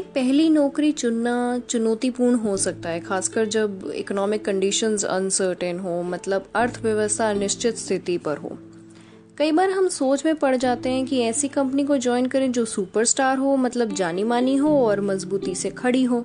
पहली 0.00 0.48
नौकरी 0.50 0.92
चुनना 0.92 1.58
चुनौतीपूर्ण 1.68 2.34
हो 2.34 2.56
सकता 2.56 2.88
है, 2.88 3.00
खासकर 3.00 3.46
जब 3.46 3.92
इकोनॉमिक 3.94 4.44
कंडीशंस 4.44 5.04
अनसर्टेन 5.04 5.78
हो 5.78 6.02
मतलब 6.02 6.46
अर्थव्यवस्था 6.54 7.30
अनिश्चित 7.30 7.76
स्थिति 7.76 8.18
पर 8.18 8.36
हो। 8.36 8.58
कई 9.38 9.52
बार 9.52 9.70
हम 9.70 9.88
सोच 9.88 10.24
में 10.26 10.34
पड़ 10.34 10.56
जाते 10.56 10.90
हैं 10.90 11.06
कि 11.06 11.20
ऐसी 11.20 11.48
कंपनी 11.48 11.84
को 11.84 11.96
ज्वाइन 11.96 12.26
करें 12.26 12.52
जो 12.52 12.64
सुपरस्टार 12.64 13.38
हो 13.38 13.56
मतलब 13.56 13.94
जानी 13.94 14.24
मानी 14.24 14.56
हो 14.56 14.86
और 14.86 15.00
मजबूती 15.00 15.54
से 15.54 15.70
खड़ी 15.70 16.04
हो, 16.04 16.24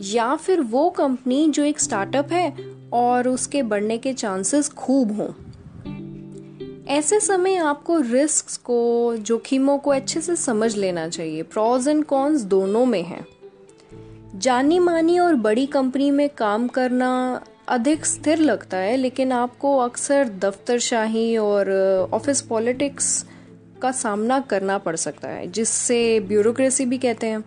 या 0.00 0.36
फिर 0.36 0.60
वो 0.60 0.90
कंपनी 0.90 1.48
जो 1.48 1.64
एक 1.64 1.80
स्टार्टअप 1.80 2.32
है 2.32 2.56
और 2.92 3.28
उसके 3.28 3.62
बढ़ने 3.62 3.98
के 3.98 4.12
चांसेस 4.12 4.68
खूब 4.68 5.16
हों। 5.16 5.28
ऐसे 6.88 7.20
समय 7.20 7.56
आपको 7.56 8.00
रिस्क 8.00 8.60
को, 8.64 9.16
जोखिमों 9.16 9.78
को 9.78 9.90
अच्छे 9.90 10.20
से 10.20 10.36
समझ 10.36 10.76
लेना 10.76 11.08
चाहिए। 11.08 11.42
प्रॉज 11.42 11.88
एंड 11.88 12.04
कॉन्स 12.04 12.40
दोनों 12.40 12.86
में 12.86 13.02
है। 13.02 13.26
जानी 14.34 14.78
मानी 14.78 15.18
और 15.18 15.34
बड़ी 15.34 15.66
कंपनी 15.66 16.10
में 16.10 16.28
काम 16.28 16.68
करना 16.68 17.42
अधिक 17.68 18.06
स्थिर 18.06 18.38
लगता 18.38 18.76
है, 18.76 18.96
लेकिन 18.96 19.32
आपको 19.32 19.78
अक्सर 19.78 20.28
दफ्तरशाही 20.28 21.36
और 21.36 21.70
ऑफ़िस 22.12 22.40
पॉलिटिक्स 22.40 23.26
का 23.82 23.92
सामना 23.92 24.40
करना 24.40 24.78
पड़ 24.78 24.96
सकता 24.96 25.28
है, 25.28 25.46
जिससे 25.46 26.20
ब्यूरोक्रेसी 26.20 26.84
भी 26.84 26.98
कहते 26.98 27.26
हैं। 27.26 27.44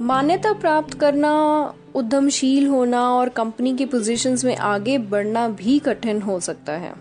मान्यता 0.00 0.52
प्राप्त 0.52 0.94
करना, 0.94 1.32
उद्यमशील 1.94 2.66
होना 2.66 3.10
और 3.10 3.28
कंपनी 3.28 3.76
की 3.76 3.84
पोजीशंस 3.84 4.44
में 4.44 4.56
आगे 4.56 4.98
बढ़ना 4.98 5.48
भी 5.48 5.78
कठिन 5.78 6.22
हो 6.22 6.40
सकता 6.40 6.72
है। 6.72 6.94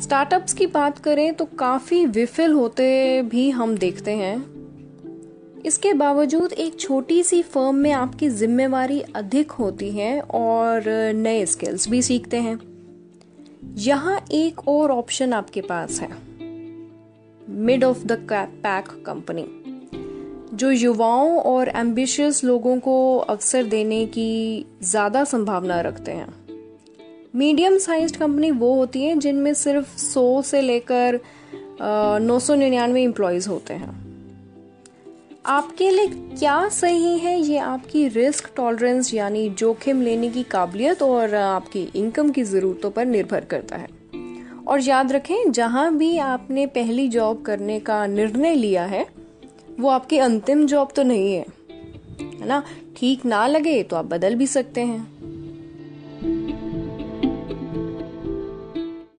स्टार्टअप्स 0.00 0.52
की 0.52 0.66
बात 0.66 0.98
करें 0.98 1.34
तो 1.34 1.44
काफ़ी 1.44 2.06
विफल 2.06 2.52
होते 2.52 3.22
भी 3.22 3.50
हम 3.50 3.76
देखते 3.76 4.10
हैं। 4.10 4.36
इसके 5.66 5.92
बावजूद 5.92 6.52
एक 6.52 6.80
छोटी 6.80 7.22
सी 7.22 7.42
फर्म 7.42 7.74
में 7.74 7.92
आपकी 7.92 8.30
जिम्मेवारी 8.30 9.00
अधिक 9.00 9.50
होती 9.50 9.90
है 9.90 10.20
और 10.20 10.82
नए 11.12 11.46
स्किल्स 11.46 11.88
भी 11.88 12.02
सीखते 12.02 12.36
हैं। 12.36 12.58
यहाँ 13.74 14.24
एक 14.32 14.68
और 14.68 14.90
ऑप्शन 14.90 15.32
आपके 15.32 15.60
पास 15.60 16.00
है। 16.00 16.10
Mid 17.50 17.84
of 17.84 18.04
the 18.04 18.12
pack 18.32 19.02
company 19.06 19.64
जो 20.58 20.70
युवाओं 20.70 21.38
और 21.40 21.68
एम्बिशियस 21.68 22.42
लोगों 22.44 22.78
को 22.80 22.94
अवसर 23.16 23.64
देने 23.64 24.04
की 24.06 24.64
ज़्यादा 24.82 25.22
संभावना 25.24 25.80
रखते 25.80 26.12
हैं। 26.12 26.28
मीडियम 27.34 27.76
साइज़ 27.78 28.16
कंपनी 28.18 28.50
वो 28.52 28.72
होती 28.74 29.02
है 29.02 29.14
जिनमें 29.16 29.52
सिर्फ़ 29.54 29.96
100 29.96 30.42
से 30.42 30.60
लेकर 30.62 31.20
नौ 32.22 32.38
सौ 32.38 32.54
निन्यानवे 32.54 33.02
एम्प्लॉयज़ 33.02 33.48
होते 33.48 33.74
हैं। 33.74 33.96
आपके 35.46 35.90
लिए 35.90 36.06
क्या 36.08 36.68
सही 36.68 37.18
है? 37.18 37.38
ये 37.40 37.58
आपकी 37.58 38.06
रिस्क 38.08 38.50
टॉलरेंस 38.56 39.12
यानी 39.14 39.48
जोखिम 39.50 40.02
लेने 40.02 40.30
की 40.30 40.42
काबिलियत 40.42 41.02
और 41.02 41.34
आपकी 41.34 41.82
इनकम 41.96 42.30
की 42.30 42.42
ज़रूरतों 42.44 42.90
पर 42.90 43.06
निर्भर 43.06 43.44
करता 43.44 43.76
है। 43.76 43.88
और 44.66 44.80
याद 44.80 45.12
रखें, 45.12 45.52
जहाँ 45.52 45.96
भी 45.96 46.16
आपने 46.18 46.66
पहली 46.68 47.08
जॉब 47.08 47.42
करने 47.42 47.78
का 47.80 48.06
निर्णय 48.08 48.54
लिया 48.54 48.84
है 48.86 49.06
वो 49.80 49.88
आपकी 49.88 50.18
अंतिम 50.18 50.66
जॉब 50.66 50.88
तो 50.96 51.02
नहीं 51.02 51.34
है। 51.34 51.46
है 52.20 52.46
ना? 52.46 52.62
ठीक 52.96 53.24
ना 53.24 53.46
लगे 53.46 53.82
तो 53.82 53.96
आप 53.96 54.04
बदल 54.04 54.34
भी 54.34 54.46
सकते 54.46 54.80
हैं। 54.80 55.17